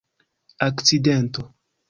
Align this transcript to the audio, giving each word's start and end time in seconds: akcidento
akcidento 0.67 1.41